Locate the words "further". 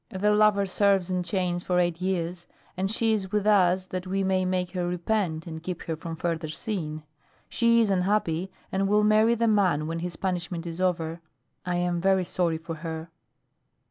6.15-6.47